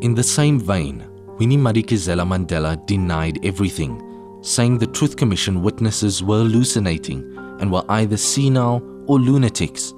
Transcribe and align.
In 0.00 0.14
the 0.14 0.22
same 0.22 0.60
vein, 0.60 1.04
Winnie 1.38 1.56
Madikizela 1.56 2.24
Mandela 2.24 2.76
denied 2.86 3.44
everything, 3.44 4.00
saying 4.42 4.78
the 4.78 4.86
Truth 4.86 5.16
Commission 5.16 5.60
witnesses 5.60 6.22
were 6.22 6.38
hallucinating 6.38 7.36
and 7.58 7.72
were 7.72 7.84
either 7.88 8.16
senile 8.16 8.80
or 9.08 9.18
lunatics. 9.18 9.92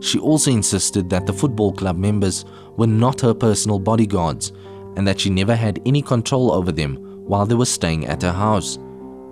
She 0.00 0.18
also 0.18 0.50
insisted 0.50 1.10
that 1.10 1.26
the 1.26 1.32
football 1.34 1.74
club 1.74 1.98
members 1.98 2.46
were 2.78 2.86
not 2.86 3.20
her 3.20 3.34
personal 3.34 3.78
bodyguards 3.78 4.52
and 4.96 5.06
that 5.06 5.20
she 5.20 5.28
never 5.28 5.54
had 5.54 5.82
any 5.84 6.00
control 6.00 6.50
over 6.50 6.72
them 6.72 6.96
while 7.26 7.44
they 7.44 7.54
were 7.54 7.66
staying 7.66 8.06
at 8.06 8.22
her 8.22 8.32
house. 8.32 8.78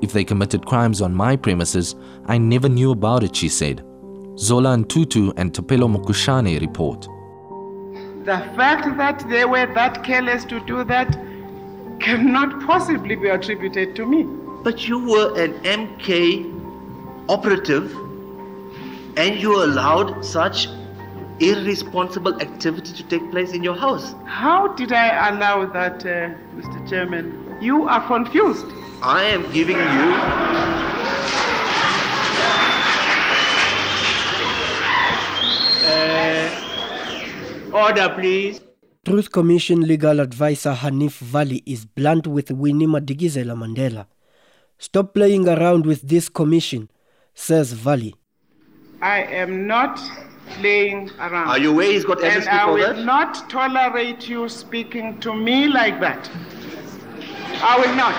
If 0.02 0.12
they 0.12 0.24
committed 0.24 0.66
crimes 0.66 1.00
on 1.00 1.14
my 1.14 1.36
premises, 1.36 1.94
I 2.26 2.36
never 2.36 2.68
knew 2.68 2.90
about 2.90 3.24
it, 3.24 3.34
she 3.34 3.48
said. 3.48 3.82
Zola 4.36 4.76
Ntutu 4.76 5.32
and 5.38 5.54
Thapelo 5.54 5.88
Mokushane 5.88 6.60
report. 6.60 7.08
The 8.24 8.38
fact 8.54 8.96
that 8.98 9.28
they 9.28 9.44
were 9.44 9.66
that 9.74 10.04
careless 10.04 10.44
to 10.44 10.60
do 10.60 10.84
that 10.84 11.18
cannot 11.98 12.64
possibly 12.64 13.16
be 13.16 13.28
attributed 13.28 13.96
to 13.96 14.06
me. 14.06 14.22
But 14.62 14.86
you 14.86 15.00
were 15.00 15.36
an 15.36 15.54
MK 15.64 17.28
operative 17.28 17.92
and 19.16 19.40
you 19.40 19.64
allowed 19.64 20.24
such 20.24 20.68
irresponsible 21.40 22.40
activity 22.40 22.92
to 22.92 23.02
take 23.02 23.28
place 23.32 23.52
in 23.52 23.64
your 23.64 23.74
house. 23.74 24.14
How 24.24 24.68
did 24.68 24.92
I 24.92 25.30
allow 25.30 25.66
that, 25.66 26.06
uh, 26.06 26.30
Mr. 26.54 26.88
Chairman? 26.88 27.56
You 27.60 27.88
are 27.88 28.06
confused. 28.06 28.66
I 29.02 29.24
am 29.24 29.50
giving 29.52 29.78
you. 29.78 30.62
Order, 37.72 38.08
please. 38.18 38.60
Truth 39.04 39.32
Commission 39.32 39.80
legal 39.80 40.20
advisor 40.20 40.74
Hanif 40.74 41.18
Vally 41.18 41.62
is 41.66 41.84
blunt 41.86 42.26
with 42.26 42.50
Winnie 42.50 42.86
Madikizela 42.86 43.56
Mandela. 43.56 44.06
Stop 44.78 45.14
playing 45.14 45.48
around 45.48 45.86
with 45.86 46.02
this 46.02 46.28
commission, 46.28 46.90
says 47.34 47.72
Vally. 47.72 48.14
I 49.00 49.22
am 49.24 49.66
not 49.66 49.98
playing 50.60 51.10
around. 51.18 51.48
Are 51.48 51.58
you 51.58 51.70
aware 51.72 51.90
he's 51.92 52.04
got 52.04 52.22
evidence 52.22 52.46
and 52.46 52.58
MSP 52.58 52.60
I 52.60 52.64
for 52.66 52.72
will 52.74 52.94
that? 52.94 53.04
not 53.04 53.50
tolerate 53.50 54.28
you 54.28 54.48
speaking 54.48 55.18
to 55.20 55.34
me 55.34 55.66
like 55.68 55.98
that. 56.00 56.30
I 57.62 57.78
will 57.80 57.94
not. 57.96 58.14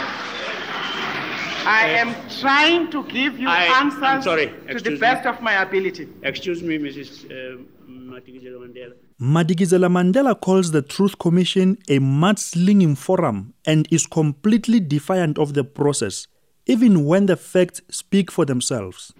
I 1.65 1.87
am 2.01 2.13
trying 2.41 2.91
to 2.91 3.03
give 3.05 3.39
you 3.39 3.47
I- 3.47 3.67
I'm 3.67 3.91
answers 3.91 4.25
sorry, 4.25 4.47
to 4.67 4.79
the 4.79 4.97
best 4.97 5.23
me. 5.23 5.29
of 5.31 5.41
my 5.41 5.61
ability. 5.61 6.09
Excuse 6.23 6.61
me, 6.61 6.77
Mrs. 6.77 7.23
Uh, 7.31 7.61
Matikizela 7.87 8.57
Mandela. 8.59 8.93
Madikizela 9.23 9.87
Mandela 9.87 10.35
calls 10.37 10.71
the 10.71 10.81
Truth 10.81 11.17
Commission 11.17 11.77
a 11.87 11.97
mudslinging 11.99 12.97
forum 12.97 13.53
and 13.65 13.87
is 13.89 14.05
completely 14.05 14.81
defiant 14.81 15.39
of 15.39 15.53
the 15.53 15.63
process, 15.63 16.27
even 16.65 17.05
when 17.05 17.27
the 17.27 17.37
facts 17.37 17.79
speak 17.89 18.29
for 18.29 18.43
themselves. 18.43 19.13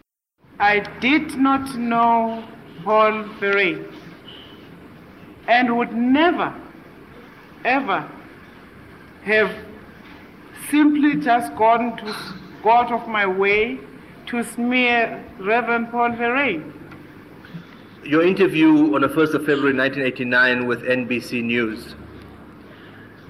I 0.60 0.80
did 1.00 1.38
not 1.38 1.78
know 1.78 2.44
Paul 2.84 3.24
Verryn 3.40 3.90
and 5.48 5.78
would 5.78 5.94
never, 5.94 6.54
ever 7.64 8.06
have 9.24 9.56
simply 10.70 11.16
just 11.16 11.56
gone 11.56 11.96
to 11.96 12.16
go 12.62 12.72
out 12.72 12.92
of 12.92 13.08
my 13.08 13.26
way 13.26 13.80
to 14.26 14.44
smear 14.44 15.24
Reverend 15.40 15.92
Paul 15.92 16.10
Verryn. 16.10 16.74
Your 18.06 18.26
interview 18.26 18.94
on 18.96 19.02
the 19.02 19.08
1st 19.08 19.34
of 19.34 19.46
February 19.46 19.74
1989 19.78 20.68
with 20.68 20.82
NBC 20.82 21.42
News. 21.42 21.96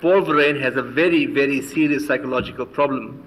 Paul 0.01 0.23
Verryn 0.23 0.59
has 0.59 0.75
a 0.75 0.81
very, 0.81 1.28
very 1.28 1.61
serious 1.61 2.07
psychological 2.07 2.66
problem. 2.66 3.23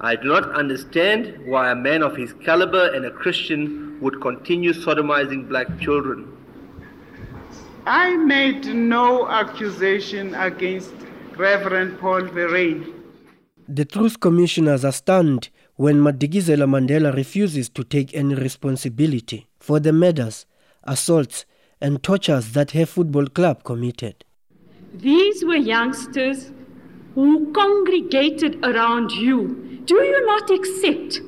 I 0.00 0.14
do 0.14 0.28
not 0.28 0.54
understand 0.54 1.44
why 1.44 1.72
a 1.72 1.74
man 1.74 2.04
of 2.04 2.16
his 2.16 2.32
caliber 2.44 2.94
and 2.94 3.04
a 3.04 3.10
Christian 3.10 4.00
would 4.00 4.20
continue 4.20 4.72
sodomizing 4.72 5.48
black 5.48 5.66
children. 5.80 6.36
I 7.84 8.16
made 8.16 8.64
no 8.66 9.28
accusation 9.28 10.36
against 10.36 10.92
Reverend 11.36 11.98
Paul 11.98 12.22
Verryn. 12.22 12.94
The 13.68 13.84
Truth 13.84 14.20
Commissioners 14.20 14.84
are 14.84 14.92
stunned 14.92 15.48
when 15.74 15.96
Madikizela 15.96 16.66
Mandela 16.68 17.12
refuses 17.12 17.68
to 17.70 17.82
take 17.82 18.14
any 18.14 18.36
responsibility 18.36 19.48
for 19.58 19.80
the 19.80 19.92
murders, 19.92 20.46
assaults, 20.84 21.44
and 21.80 22.02
tortures 22.02 22.52
that 22.52 22.72
her 22.72 22.86
football 22.86 23.26
club 23.26 23.64
committed. 23.64 24.24
These 24.92 25.44
were 25.44 25.56
youngsters 25.56 26.52
who 27.14 27.52
congregated 27.52 28.64
around 28.64 29.12
you. 29.12 29.82
Do 29.84 29.94
you 29.96 30.26
not 30.26 30.50
accept 30.50 31.20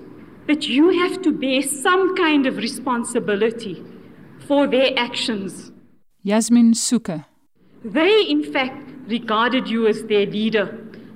that 0.46 0.68
you 0.68 0.90
have 1.00 1.22
to 1.22 1.32
bear 1.32 1.62
some 1.62 2.16
kind 2.16 2.46
of 2.46 2.56
responsibility 2.56 3.82
for 4.46 4.66
their 4.66 4.90
actions? 4.96 5.72
Yasmin 6.22 6.74
Sooka. 6.74 7.24
They, 7.84 8.22
in 8.22 8.52
fact, 8.52 8.90
regarded 9.08 9.68
you 9.68 9.86
as 9.86 10.04
their 10.04 10.26
leader. 10.26 10.66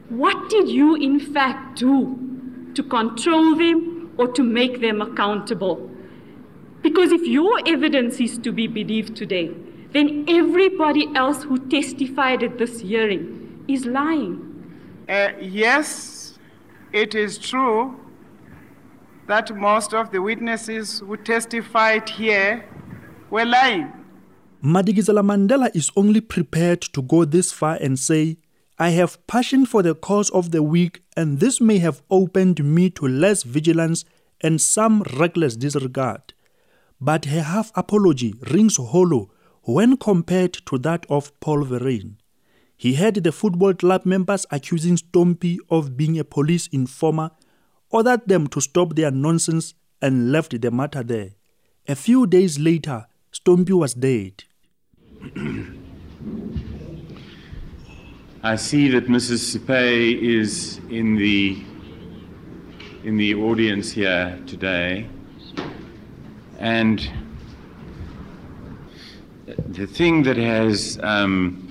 What 0.09 0.51
did 0.51 0.69
you, 0.69 0.97
in 0.97 1.21
fact, 1.21 1.79
do 1.79 2.19
to 2.75 2.83
control 2.83 3.57
them 3.57 4.13
or 4.19 4.29
to 4.29 4.43
make 4.43 4.81
them 4.81 5.01
accountable? 5.01 5.91
Because 6.87 7.11
if 7.11 7.27
your 7.27 7.61
evidence 7.67 8.21
is 8.21 8.39
to 8.39 8.53
be 8.53 8.69
believed 8.69 9.17
today, 9.17 9.51
then 9.91 10.25
everybody 10.29 11.09
else 11.17 11.43
who 11.43 11.59
testified 11.69 12.45
at 12.45 12.59
this 12.59 12.79
hearing 12.79 13.65
is 13.67 13.87
lying. 13.87 15.03
Uh, 15.09 15.31
yes, 15.41 16.39
it 16.93 17.17
is 17.17 17.39
true 17.39 17.99
that 19.27 19.53
most 19.57 19.95
of 19.95 20.13
the 20.13 20.23
witnesses 20.23 21.01
who 21.01 21.17
testified 21.17 22.09
here 22.09 22.65
were 23.31 23.45
lying. 23.45 23.93
Madikizela 24.63 25.25
Mandela 25.25 25.75
is 25.75 25.91
only 25.97 26.21
prepared 26.21 26.83
to 26.83 27.03
go 27.03 27.25
this 27.25 27.51
far 27.51 27.79
and 27.81 27.99
say, 27.99 28.37
I 28.79 28.91
have 28.91 29.27
passion 29.27 29.67
for 29.67 29.83
the 29.83 29.97
cause 29.97 30.31
of 30.31 30.53
the 30.53 30.63
weak, 30.63 31.03
and 31.17 31.41
this 31.41 31.61
may 31.61 31.79
have 31.79 32.03
opened 32.13 32.63
me 32.63 32.91
to 32.91 33.09
less 33.09 33.43
vigilance 33.43 34.05
and 34.41 34.61
some 34.61 35.03
reckless 35.19 35.57
disregard. 35.57 36.33
But 37.01 37.27
her 37.27 37.43
half 37.43 37.71
apology 37.75 38.34
rings 38.51 38.77
hollow 38.77 39.31
when 39.62 39.97
compared 39.97 40.55
to 40.67 40.79
that 40.79 41.05
of 41.11 41.39
Paul 41.41 41.65
Verryn. 41.65 42.17
He 42.77 42.95
had 42.95 43.17
the 43.17 43.33
football 43.33 43.75
club 43.75 44.07
members 44.07 44.47
accusing 44.51 44.97
Stompie 44.97 45.59
of 45.71 45.97
being 45.97 46.19
a 46.19 46.25
police 46.25 46.67
informer, 46.69 47.31
ordered 47.91 48.29
them 48.29 48.47
to 48.49 48.61
stop 48.61 48.95
their 48.95 49.11
nonsense, 49.11 49.75
and 50.03 50.31
left 50.31 50.61
the 50.61 50.71
matter 50.71 51.03
there. 51.03 51.31
A 51.89 51.95
few 51.95 52.27
days 52.27 52.59
later, 52.59 53.06
Stompie 53.33 53.73
was 53.73 53.95
dead. 53.95 54.45
I 58.43 58.56
see 58.56 58.89
that 58.91 59.06
Mrs. 59.06 59.56
Seipei 59.56 60.21
is 60.21 60.79
in 60.91 61.17
the 61.17 61.65
in 63.05 63.17
the 63.17 63.35
audience 63.35 63.93
here 63.93 64.39
today, 64.47 65.09
and 66.66 67.09
the 69.69 69.87
thing 69.87 70.25
that 70.25 70.37
has 70.37 70.99
um, 71.00 71.62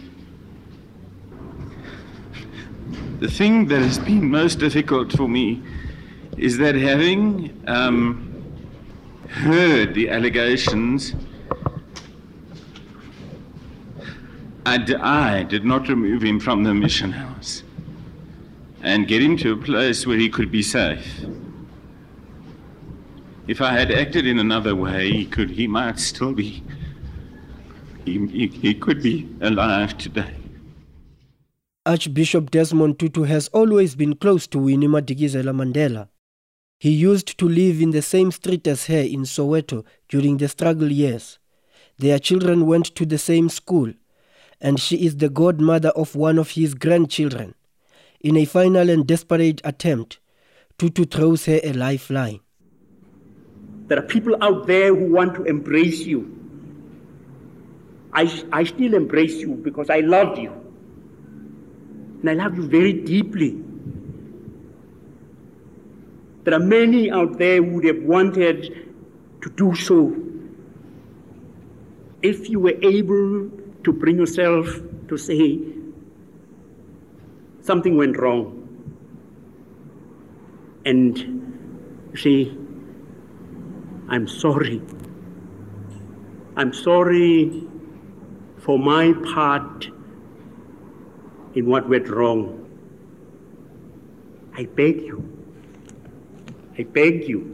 the 3.19 3.29
thing 3.29 3.67
that 3.67 3.81
has 3.81 3.99
been 3.99 4.23
most 4.31 4.57
difficult 4.57 5.11
for 5.11 5.27
me 5.27 5.61
is 6.37 6.57
that 6.59 6.75
having 6.75 7.61
um, 7.67 7.99
heard 9.27 9.93
the 9.95 10.09
allegations. 10.09 11.13
I, 14.65 14.77
d- 14.77 14.95
I 14.95 15.43
did 15.43 15.65
not 15.65 15.89
remove 15.89 16.23
him 16.23 16.39
from 16.39 16.63
the 16.63 16.73
mission 16.73 17.11
house 17.11 17.63
and 18.81 19.07
get 19.09 19.21
him 19.21 19.35
to 19.37 19.51
a 19.51 19.57
place 19.57 20.07
where 20.07 20.17
he 20.17 20.29
could 20.29 20.51
be 20.51 20.63
safe. 20.63 21.25
If 23.47 23.61
I 23.61 23.73
had 23.73 23.91
acted 23.91 24.25
in 24.25 24.39
another 24.39 24.75
way, 24.75 25.11
he 25.11 25.25
could, 25.25 25.51
he 25.51 25.67
might 25.67 25.99
still 25.99 26.33
be, 26.33 26.63
he, 28.03 28.25
he, 28.27 28.47
he 28.47 28.73
could 28.73 29.03
be 29.03 29.29
alive 29.41 29.97
today. 29.97 30.33
Archbishop 31.85 32.49
Desmond 32.49 32.97
Tutu 32.97 33.23
has 33.23 33.47
always 33.49 33.95
been 33.95 34.15
close 34.15 34.47
to 34.47 34.57
Winnie 34.57 34.87
Madikizela 34.87 35.53
Mandela. 35.53 36.07
He 36.79 36.89
used 36.89 37.37
to 37.37 37.47
live 37.47 37.79
in 37.79 37.91
the 37.91 38.01
same 38.01 38.31
street 38.31 38.65
as 38.65 38.87
her 38.87 38.99
in 38.99 39.21
Soweto 39.21 39.85
during 40.09 40.37
the 40.37 40.47
struggle 40.47 40.91
years. 40.91 41.37
Their 41.99 42.17
children 42.17 42.65
went 42.65 42.95
to 42.95 43.05
the 43.05 43.19
same 43.19 43.49
school, 43.49 43.93
and 44.59 44.79
she 44.79 45.05
is 45.05 45.17
the 45.17 45.29
godmother 45.29 45.89
of 45.89 46.15
one 46.15 46.39
of 46.39 46.51
his 46.51 46.73
grandchildren. 46.73 47.53
In 48.19 48.37
a 48.37 48.45
final 48.45 48.89
and 48.89 49.05
desperate 49.05 49.61
attempt, 49.63 50.17
Tutu 50.79 51.05
throws 51.05 51.45
her 51.45 51.59
a 51.63 51.73
lifeline. 51.73 52.39
There 53.87 53.99
are 53.99 54.03
people 54.07 54.35
out 54.41 54.67
there 54.67 54.93
who 54.95 55.11
want 55.13 55.35
to 55.35 55.43
embrace 55.43 56.01
you. 56.01 56.31
I, 58.13 58.43
I 58.51 58.63
still 58.63 58.93
embrace 58.93 59.35
you 59.35 59.55
because 59.55 59.89
I 59.89 59.99
loved 59.99 60.39
you. 60.39 60.51
and 62.21 62.41
I 62.41 62.43
love 62.43 62.57
you 62.57 62.67
very 62.67 62.93
deeply. 62.93 63.55
There 66.43 66.55
are 66.55 66.59
many 66.59 67.11
out 67.11 67.37
there 67.37 67.57
who 67.57 67.75
would 67.75 67.85
have 67.85 68.01
wanted 68.03 68.87
to 69.41 69.49
do 69.51 69.75
so. 69.75 70.15
If 72.23 72.49
you 72.49 72.59
were 72.59 72.75
able 72.81 73.51
to 73.83 73.93
bring 73.93 74.17
yourself 74.17 74.67
to 75.07 75.17
say, 75.17 75.59
something 77.61 77.95
went 77.95 78.17
wrong, 78.17 78.61
and 80.85 81.17
you 82.11 82.17
say, 82.17 82.57
I'm 84.07 84.27
sorry. 84.27 84.81
I'm 86.55 86.73
sorry 86.73 87.63
for 88.59 88.77
my 88.77 89.13
part 89.33 89.87
in 91.55 91.65
what 91.65 91.89
went 91.89 92.07
wrong. 92.09 92.61
I 94.55 94.65
beg 94.65 95.01
you. 95.01 95.23
I 96.77 96.83
beg 96.83 97.27
you. 97.27 97.51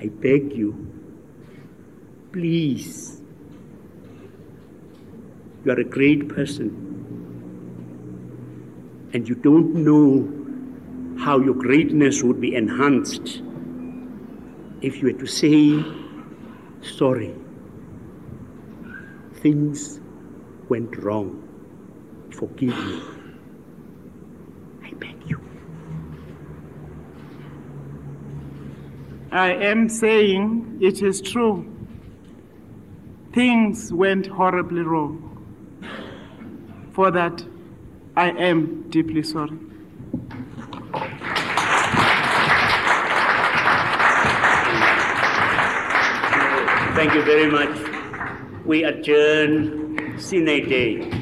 I 0.00 0.08
beg 0.08 0.52
you. 0.52 0.86
Please. 2.32 3.22
You 5.64 5.72
are 5.72 5.80
a 5.80 5.84
great 5.84 6.28
person. 6.28 6.84
And 9.14 9.26
you 9.26 9.34
don't 9.34 9.74
know 9.74 10.28
how 11.24 11.40
your 11.40 11.54
greatness 11.54 12.22
would 12.22 12.40
be 12.40 12.54
enhanced 12.54 13.42
if 14.80 15.02
you 15.02 15.08
were 15.08 15.18
to 15.18 15.26
say, 15.26 15.84
sorry, 16.82 17.34
things 19.34 20.00
went 20.68 20.96
wrong. 20.98 21.44
Forgive 22.30 22.76
me. 22.76 23.02
I 24.84 24.92
beg 24.92 25.16
you. 25.26 25.40
I 29.32 29.52
am 29.52 29.88
saying 29.88 30.78
it 30.80 31.02
is 31.02 31.20
true. 31.20 31.66
Things 33.32 33.92
went 33.92 34.26
horribly 34.26 34.82
wrong. 34.82 35.24
For 36.92 37.10
that, 37.10 37.44
I 38.16 38.30
am 38.30 38.88
deeply 38.90 39.22
sorry. 39.22 39.58
Thank 46.98 47.14
you 47.14 47.22
very 47.22 47.46
much. 47.48 47.78
We 48.66 48.82
adjourn 48.82 50.18
sine 50.18 50.66
die. 50.66 51.17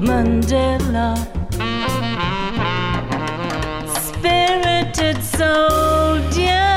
Mandela. 0.00 1.16
Spirited 4.06 5.22
soldier. 5.22 6.72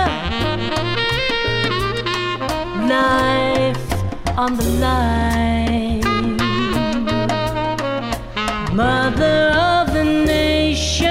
Life 2.89 3.87
on 4.37 4.57
the 4.57 4.69
line. 4.79 6.01
Mother 8.73 9.51
of 9.53 9.93
the 9.93 10.03
nation, 10.03 11.10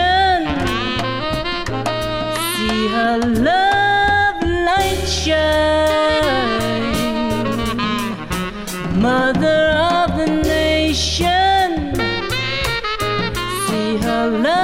love 14.38 14.59